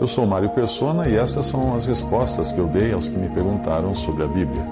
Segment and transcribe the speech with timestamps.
[0.00, 3.28] Eu sou Mário Persona e essas são as respostas que eu dei aos que me
[3.28, 4.64] perguntaram sobre a Bíblia.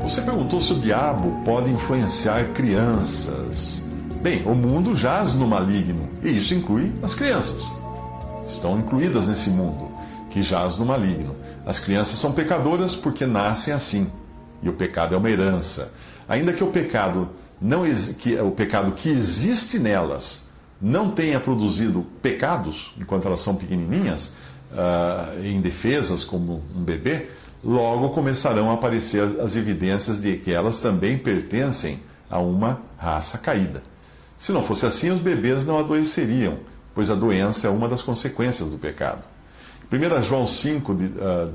[0.00, 3.80] Você perguntou se o diabo pode influenciar crianças.
[4.20, 7.62] Bem, o mundo jaz no maligno e isso inclui as crianças.
[8.48, 9.88] Estão incluídas nesse mundo
[10.30, 11.36] que jaz no maligno.
[11.64, 14.10] As crianças são pecadoras porque nascem assim.
[14.64, 15.92] E o pecado é uma herança.
[16.28, 17.28] Ainda que o pecado
[17.60, 17.84] não
[18.18, 20.49] que o pecado que existe nelas
[20.80, 24.36] não tenha produzido pecados enquanto elas são pequenininhas,
[24.72, 27.28] uh, indefesas como um bebê,
[27.62, 33.82] logo começarão a aparecer as evidências de que elas também pertencem a uma raça caída.
[34.38, 36.58] Se não fosse assim, os bebês não adoeceriam,
[36.94, 39.24] pois a doença é uma das consequências do pecado.
[39.92, 41.52] 1 João 5, uh,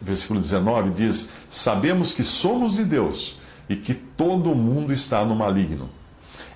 [0.00, 5.90] versículo 19, diz: Sabemos que somos de Deus e que todo mundo está no maligno.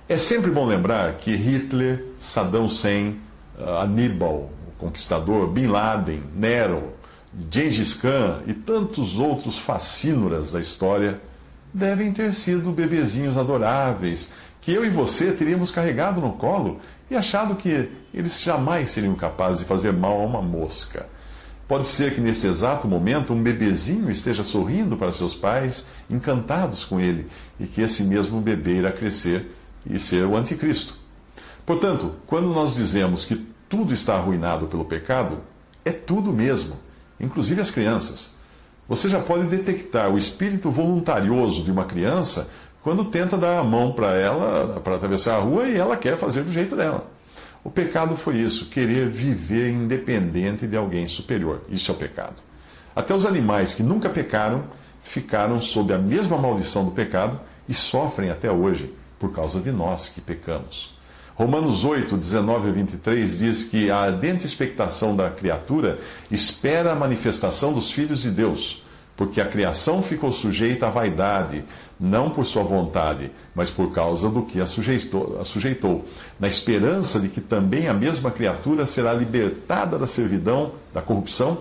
[0.07, 3.19] É sempre bom lembrar que Hitler, Saddam Hussein,
[3.57, 6.93] uh, Aníbal, o conquistador, Bin Laden, Nero,
[7.49, 11.19] Gengis Khan e tantos outros fascínoras da história
[11.73, 14.31] devem ter sido bebezinhos adoráveis
[14.61, 19.63] que eu e você teríamos carregado no colo e achado que eles jamais seriam capazes
[19.63, 21.07] de fazer mal a uma mosca.
[21.67, 26.99] Pode ser que nesse exato momento um bebezinho esteja sorrindo para seus pais, encantados com
[26.99, 27.27] ele,
[27.59, 29.51] e que esse mesmo bebê irá crescer
[29.89, 30.95] e ser o anticristo.
[31.65, 33.35] Portanto, quando nós dizemos que
[33.67, 35.39] tudo está arruinado pelo pecado,
[35.83, 36.77] é tudo mesmo,
[37.19, 38.35] inclusive as crianças.
[38.87, 42.51] Você já pode detectar o espírito voluntarioso de uma criança
[42.83, 46.43] quando tenta dar a mão para ela para atravessar a rua e ela quer fazer
[46.43, 47.09] do jeito dela.
[47.63, 51.61] O pecado foi isso, querer viver independente de alguém superior.
[51.67, 52.35] Isso é o pecado.
[52.95, 54.65] Até os animais que nunca pecaram
[55.03, 60.09] ficaram sob a mesma maldição do pecado e sofrem até hoje por causa de nós
[60.09, 60.95] que pecamos.
[61.35, 65.99] Romanos 8, 19 a 23 diz que a ardente expectação da criatura
[66.31, 71.63] espera a manifestação dos filhos de Deus porque a criação ficou sujeita à vaidade,
[71.99, 76.05] não por sua vontade, mas por causa do que a sujeitou, a sujeitou,
[76.39, 81.59] na esperança de que também a mesma criatura será libertada da servidão, da corrupção,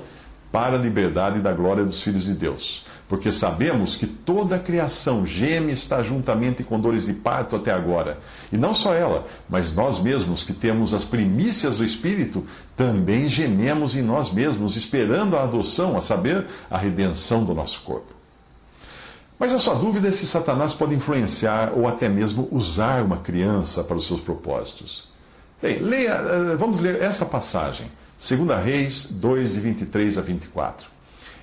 [0.54, 2.87] para a liberdade da glória dos filhos de Deus.
[3.09, 8.19] Porque sabemos que toda a criação geme está juntamente com dores de parto até agora.
[8.53, 13.97] E não só ela, mas nós mesmos que temos as primícias do Espírito, também gememos
[13.97, 18.14] em nós mesmos, esperando a adoção, a saber, a redenção do nosso corpo.
[19.37, 23.82] Mas a sua dúvida é se Satanás pode influenciar ou até mesmo usar uma criança
[23.82, 25.09] para os seus propósitos.
[25.60, 27.88] Bem, leia, eh, vamos ler essa passagem.
[28.26, 30.86] 2 Reis 2, de 23 a 24.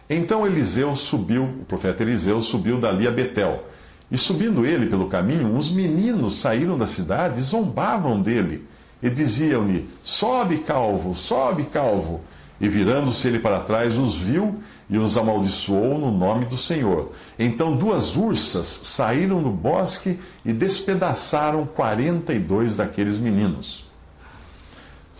[0.09, 3.65] Então Eliseu subiu, o profeta Eliseu subiu dali a Betel.
[4.11, 8.67] E subindo ele pelo caminho, uns meninos saíram da cidade e zombavam dele.
[9.01, 12.21] E diziam-lhe: Sobe, calvo, sobe, calvo.
[12.59, 14.59] E virando-se ele para trás, os viu
[14.89, 17.13] e os amaldiçoou no nome do Senhor.
[17.37, 23.90] Então duas ursas saíram do bosque e despedaçaram quarenta e dois daqueles meninos.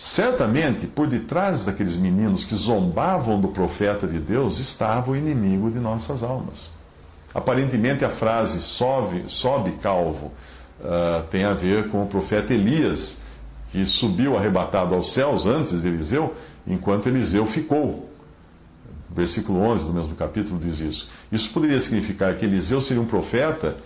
[0.01, 5.77] Certamente, por detrás daqueles meninos que zombavam do profeta de Deus, estava o inimigo de
[5.77, 6.73] nossas almas.
[7.31, 10.31] Aparentemente, a frase sobe, sobe calvo
[10.79, 13.21] uh, tem a ver com o profeta Elias,
[13.71, 16.33] que subiu arrebatado aos céus antes de Eliseu,
[16.65, 18.09] enquanto Eliseu ficou.
[19.07, 21.11] Versículo 11 do mesmo capítulo diz isso.
[21.31, 23.77] Isso poderia significar que Eliseu seria um profeta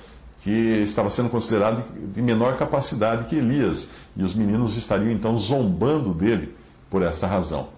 [0.46, 0.52] que
[0.84, 1.84] estava sendo considerado
[2.14, 6.56] de menor capacidade que Elias, e os meninos estariam então zombando dele
[6.88, 7.70] por essa razão.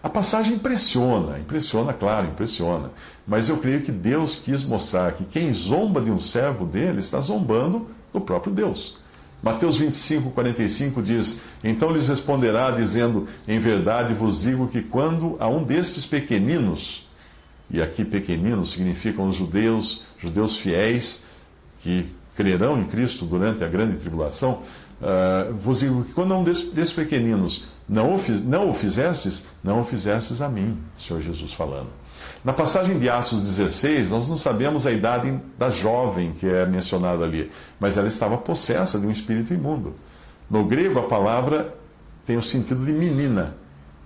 [0.00, 2.92] A passagem impressiona, impressiona, claro, impressiona,
[3.26, 7.18] mas eu creio que Deus quis mostrar que quem zomba de um servo dele está
[7.18, 8.96] zombando do próprio Deus.
[9.42, 15.48] Mateus 25, 45 diz: Então lhes responderá, dizendo: Em verdade vos digo que quando a
[15.48, 17.04] um destes pequeninos,
[17.68, 21.24] e aqui pequeninos significam os judeus, judeus fiéis,
[21.82, 24.62] que crerão em Cristo durante a grande tribulação,
[25.00, 29.80] uh, vos digo que quando um desses, pequeninos não o, fiz, não o fizestes, não
[29.80, 31.88] o fizestes a mim, Senhor Jesus falando.
[32.44, 37.24] Na passagem de Atos 16, nós não sabemos a idade da jovem que é mencionada
[37.24, 39.94] ali, mas ela estava possessa de um espírito imundo.
[40.48, 41.74] No grego, a palavra
[42.26, 43.56] tem o sentido de menina,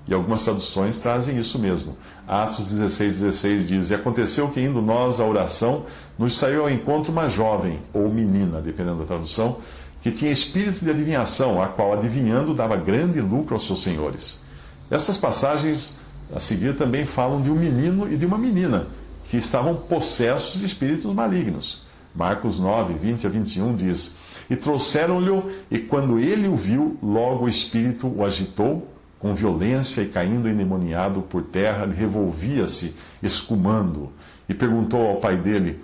[0.09, 1.97] e algumas traduções trazem isso mesmo.
[2.27, 5.87] Atos 16, 16 diz: E aconteceu que, indo nós à oração,
[6.19, 9.59] nos saiu ao encontro uma jovem, ou menina, dependendo da tradução,
[10.03, 14.41] que tinha espírito de adivinhação, a qual, adivinhando, dava grande lucro aos seus senhores.
[14.89, 15.99] Essas passagens
[16.33, 18.87] a seguir também falam de um menino e de uma menina,
[19.29, 21.85] que estavam possessos de espíritos malignos.
[22.15, 24.17] Marcos 9, 20 a 21 diz:
[24.49, 30.09] E trouxeram-lhe, e quando ele o viu, logo o espírito o agitou com violência e
[30.09, 34.13] caindo endemoniado por terra, revolvia-se, escumando,
[34.49, 35.81] e perguntou ao pai dele: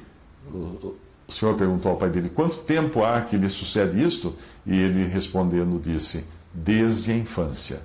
[1.32, 4.36] o Senhor perguntou ao pai dele: Quanto tempo há que lhe sucede isto?
[4.66, 7.80] E ele respondendo disse: Desde a infância.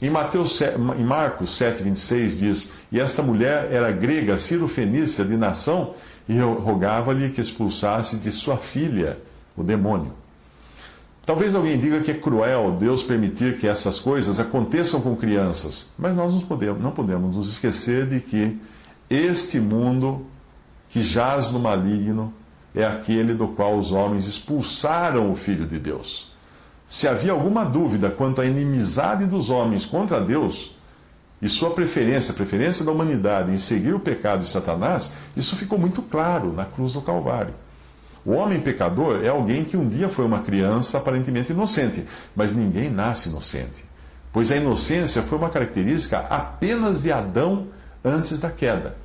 [0.00, 5.94] Em, Mateus, em Marcos 7,26 diz: E esta mulher era grega, Ciro-Fenícia, de nação,
[6.28, 9.18] e rogava-lhe que expulsasse de sua filha
[9.56, 10.12] o demônio.
[11.24, 16.16] Talvez alguém diga que é cruel Deus permitir que essas coisas aconteçam com crianças, mas
[16.16, 18.58] nós não podemos, não podemos nos esquecer de que
[19.08, 20.26] este mundo
[20.90, 22.34] que jaz no maligno
[22.74, 26.32] é aquele do qual os homens expulsaram o Filho de Deus.
[26.86, 30.74] Se havia alguma dúvida quanto à inimizade dos homens contra Deus
[31.40, 35.78] e sua preferência, a preferência da humanidade em seguir o pecado de Satanás, isso ficou
[35.78, 37.54] muito claro na cruz do Calvário.
[38.24, 42.88] O homem pecador é alguém que um dia foi uma criança aparentemente inocente, mas ninguém
[42.88, 43.84] nasce inocente,
[44.32, 47.68] pois a inocência foi uma característica apenas de Adão
[48.04, 48.96] antes da queda.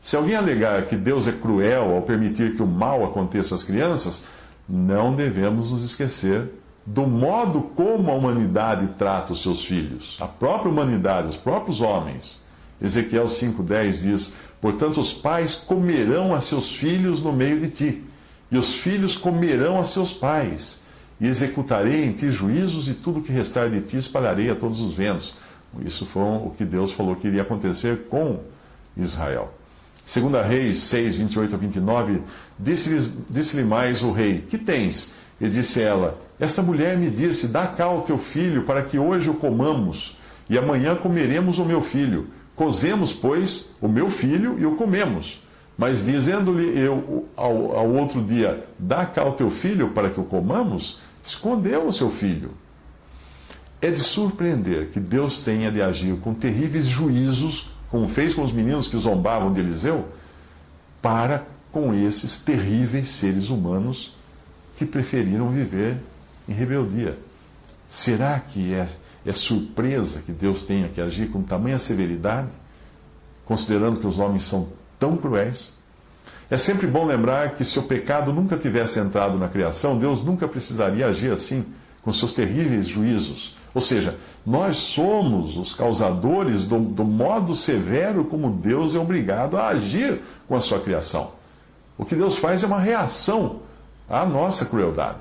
[0.00, 4.26] Se alguém alegar que Deus é cruel ao permitir que o mal aconteça às crianças,
[4.68, 6.50] não devemos nos esquecer
[6.86, 12.44] do modo como a humanidade trata os seus filhos, a própria humanidade, os próprios homens.
[12.80, 18.04] Ezequiel 5,10 diz: Portanto, os pais comerão a seus filhos no meio de ti,
[18.50, 20.84] e os filhos comerão a seus pais,
[21.20, 24.94] e executarei em ti juízos, e tudo que restar de ti espalharei a todos os
[24.94, 25.34] ventos.
[25.84, 28.40] Isso foi o que Deus falou que iria acontecer com
[28.96, 29.52] Israel.
[30.04, 32.22] Segunda Reis 6, 28 a 29,
[32.58, 35.14] disse-lhe disse mais o rei, que tens?
[35.40, 39.28] E disse ela, esta mulher me disse, dá cá o teu filho, para que hoje
[39.28, 40.16] o comamos,
[40.48, 42.28] e amanhã comeremos o meu filho.
[42.54, 45.42] Cozemos, pois, o meu filho e o comemos.
[45.76, 50.24] Mas dizendo-lhe eu ao, ao outro dia, dá cá o teu filho para que o
[50.24, 52.52] comamos, escondeu o seu filho.
[53.80, 58.52] É de surpreender que Deus tenha de agir com terríveis juízos como fez com os
[58.52, 60.08] meninos que zombavam de Eliseu,
[61.00, 64.14] para com esses terríveis seres humanos
[64.76, 65.96] que preferiram viver
[66.48, 67.18] em rebeldia.
[67.88, 68.88] Será que é,
[69.24, 72.48] é surpresa que Deus tenha que agir com tamanha severidade,
[73.44, 75.76] considerando que os homens são tão cruéis?
[76.50, 80.46] É sempre bom lembrar que se o pecado nunca tivesse entrado na criação, Deus nunca
[80.46, 81.64] precisaria agir assim,
[82.02, 84.16] com seus terríveis juízos ou seja,
[84.46, 90.56] nós somos os causadores do, do modo severo como Deus é obrigado a agir com
[90.56, 91.32] a sua criação.
[91.98, 93.60] O que Deus faz é uma reação
[94.08, 95.18] à nossa crueldade.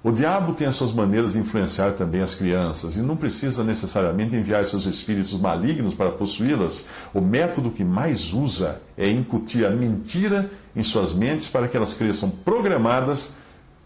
[0.00, 4.36] O diabo tem as suas maneiras de influenciar também as crianças e não precisa necessariamente
[4.36, 6.88] enviar seus espíritos malignos para possuí-las.
[7.12, 11.94] O método que mais usa é incutir a mentira em suas mentes para que elas
[11.94, 13.34] cresçam programadas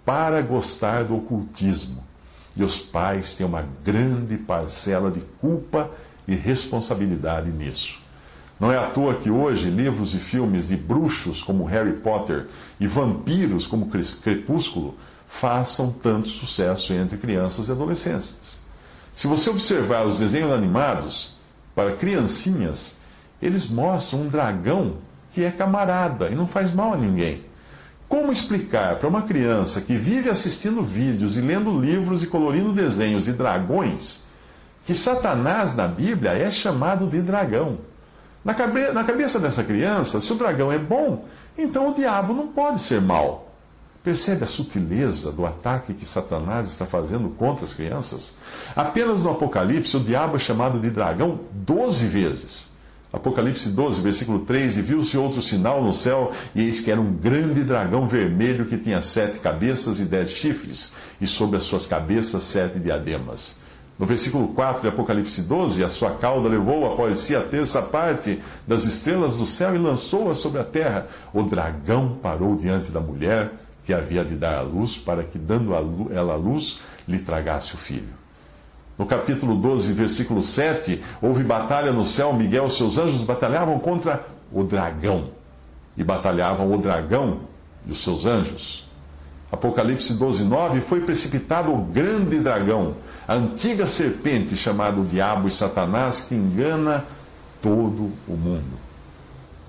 [0.04, 2.04] para gostar do ocultismo.
[2.54, 5.90] E os pais têm uma grande parcela de culpa
[6.28, 7.98] e responsabilidade nisso.
[8.60, 12.86] Não é à toa que hoje livros e filmes de bruxos como Harry Potter e
[12.86, 13.90] vampiros como
[14.22, 14.94] Crepúsculo
[15.32, 18.38] façam tanto sucesso entre crianças e adolescentes.
[19.16, 21.34] Se você observar os desenhos animados
[21.74, 23.00] para criancinhas,
[23.40, 24.98] eles mostram um dragão
[25.32, 27.44] que é camarada e não faz mal a ninguém.
[28.08, 33.24] Como explicar para uma criança que vive assistindo vídeos e lendo livros e colorindo desenhos
[33.24, 34.24] de dragões
[34.84, 37.78] que Satanás na Bíblia é chamado de dragão?
[38.44, 38.54] Na,
[38.92, 41.24] na cabeça dessa criança, se o dragão é bom,
[41.56, 43.51] então o diabo não pode ser mal.
[44.02, 48.36] Percebe a sutileza do ataque que Satanás está fazendo contra as crianças?
[48.74, 52.72] Apenas no Apocalipse, o diabo é chamado de dragão doze vezes.
[53.12, 57.12] Apocalipse 12, versículo 3: E viu-se outro sinal no céu, e eis que era um
[57.12, 62.42] grande dragão vermelho que tinha sete cabeças e dez chifres, e sobre as suas cabeças
[62.42, 63.62] sete diademas.
[63.98, 68.42] No versículo 4 de Apocalipse 12, a sua cauda levou após si a terça parte
[68.66, 71.06] das estrelas do céu e lançou-a sobre a terra.
[71.32, 73.52] O dragão parou diante da mulher
[73.84, 75.72] que havia de dar a luz, para que, dando
[76.12, 78.14] ela a luz, lhe tragasse o filho.
[78.98, 84.24] No capítulo 12, versículo 7, houve batalha no céu, Miguel e seus anjos batalhavam contra
[84.52, 85.30] o dragão.
[85.96, 87.40] E batalhavam o dragão
[87.86, 88.86] e os seus anjos.
[89.50, 92.94] Apocalipse 12, 9, foi precipitado o grande dragão,
[93.28, 97.04] a antiga serpente chamado Diabo e Satanás, que engana
[97.60, 98.91] todo o mundo.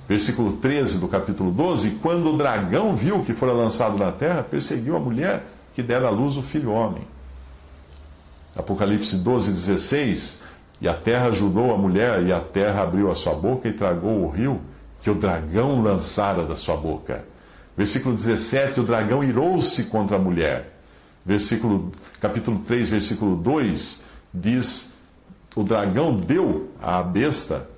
[0.08, 4.96] Versículo 13 do capítulo 12: Quando o dragão viu que fora lançado na terra, perseguiu
[4.98, 5.44] a mulher
[5.74, 7.08] que dera à luz o filho homem.
[8.56, 10.44] Apocalipse 12, 16:
[10.82, 14.24] E a terra ajudou a mulher, e a terra abriu a sua boca e tragou
[14.24, 14.62] o rio
[15.02, 17.26] que o dragão lançara da sua boca.
[17.76, 20.74] Versículo 17: O dragão irou-se contra a mulher.
[21.26, 24.94] Versículo, capítulo 3, versículo 2 diz:
[25.56, 27.70] O dragão deu à besta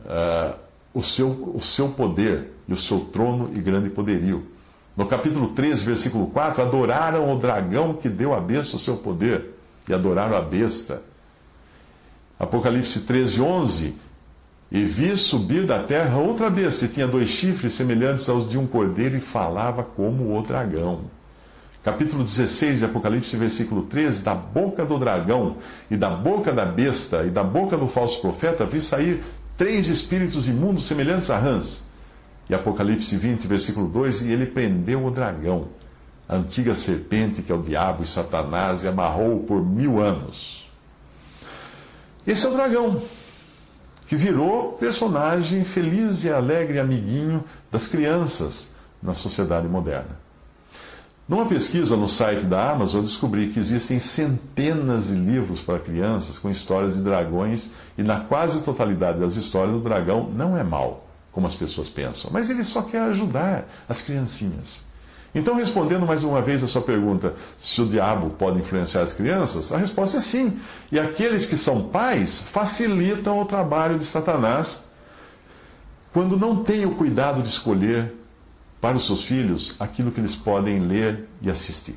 [0.00, 0.63] uh,
[0.94, 4.46] o, seu, o seu poder e o seu trono e grande poderio.
[4.96, 9.50] No capítulo 3, versículo 4, adoraram o dragão que deu à besta o seu poder
[9.88, 11.02] e adoraram a besta.
[12.38, 13.98] Apocalipse 13, 11.
[14.70, 18.66] E vi subir da terra outra besta, e tinha dois chifres semelhantes aos de um
[18.66, 21.02] cordeiro, e falava como o dragão.
[21.82, 25.58] Capítulo 16 de Apocalipse, versículo 13: Da boca do dragão,
[25.90, 29.22] e da boca da besta, e da boca do falso profeta, vi sair
[29.56, 31.88] três espíritos imundos semelhantes a rãs.
[32.48, 35.68] E Apocalipse 20, versículo 2: E ele prendeu o dragão,
[36.28, 40.68] a antiga serpente, que é o diabo e Satanás, e amarrou-o por mil anos.
[42.26, 43.02] Esse é o dragão
[44.06, 50.23] que virou personagem feliz e alegre amiguinho das crianças na sociedade moderna.
[51.26, 56.38] Numa pesquisa no site da Amazon, eu descobri que existem centenas de livros para crianças
[56.38, 61.08] com histórias de dragões, e na quase totalidade das histórias, o dragão não é mau,
[61.32, 64.84] como as pessoas pensam, mas ele só quer ajudar as criancinhas.
[65.34, 69.72] Então, respondendo mais uma vez a sua pergunta, se o diabo pode influenciar as crianças,
[69.72, 70.60] a resposta é sim.
[70.92, 74.88] E aqueles que são pais facilitam o trabalho de Satanás
[76.12, 78.14] quando não têm o cuidado de escolher
[78.84, 81.96] para os seus filhos aquilo que eles podem ler e assistir.